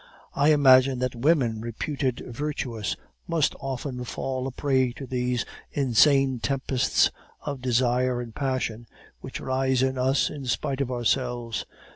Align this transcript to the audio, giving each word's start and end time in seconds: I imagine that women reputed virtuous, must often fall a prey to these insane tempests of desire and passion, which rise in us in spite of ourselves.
I 0.33 0.51
imagine 0.51 0.97
that 0.97 1.13
women 1.13 1.61
reputed 1.61 2.23
virtuous, 2.25 2.95
must 3.27 3.53
often 3.59 4.03
fall 4.03 4.47
a 4.47 4.51
prey 4.51 4.93
to 4.93 5.05
these 5.05 5.45
insane 5.71 6.39
tempests 6.39 7.11
of 7.43 7.61
desire 7.61 8.19
and 8.19 8.33
passion, 8.33 8.87
which 9.19 9.39
rise 9.39 9.83
in 9.83 9.99
us 9.99 10.31
in 10.31 10.47
spite 10.47 10.81
of 10.81 10.91
ourselves. 10.91 11.67